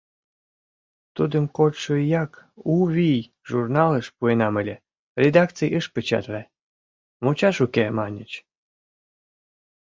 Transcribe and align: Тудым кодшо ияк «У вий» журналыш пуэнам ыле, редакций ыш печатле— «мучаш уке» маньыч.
Тудым 1.15 1.45
кодшо 1.57 1.91
ияк 2.05 2.31
«У 2.73 2.75
вий» 2.93 3.21
журналыш 3.49 4.05
пуэнам 4.17 4.55
ыле, 4.61 4.75
редакций 5.23 5.69
ыш 5.79 5.85
печатле— 5.93 6.41
«мучаш 7.23 7.57
уке» 7.65 7.85
маньыч. 7.97 8.31